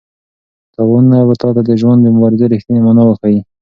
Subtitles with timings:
[0.73, 3.39] تاوانونه به تا ته د ژوند د مبارزې رښتینې مانا وښيي.